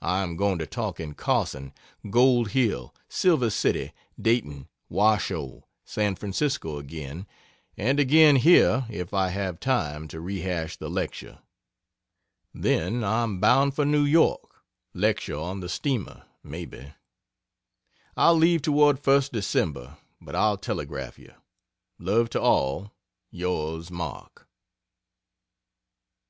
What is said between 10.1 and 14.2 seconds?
re hash the lecture. Then I am bound for New